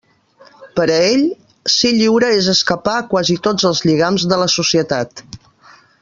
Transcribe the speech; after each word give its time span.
Per 0.77 0.85
a 0.93 0.95
ell, 1.09 1.25
ser 1.73 1.91
lliure 1.97 2.31
és 2.39 2.49
escapar 2.55 2.95
a 3.01 3.05
quasi 3.13 3.37
tots 3.49 3.69
els 3.73 3.83
lligams 3.89 4.25
de 4.35 4.45
la 4.45 4.49
societat. 4.59 5.23